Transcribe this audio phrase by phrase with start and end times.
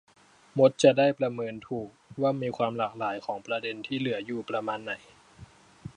[0.57, 1.89] มดจะได้ประเมินถูก
[2.21, 4.93] ว่ามีความหลากหลายของประเด็นที่เหลืออยู่ประมาณไหน